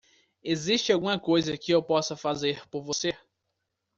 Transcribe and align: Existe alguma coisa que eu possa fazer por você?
Existe 0.43 0.91
alguma 0.91 1.19
coisa 1.19 1.55
que 1.55 1.71
eu 1.71 1.83
possa 1.83 2.17
fazer 2.17 2.67
por 2.69 2.81
você? 2.83 3.15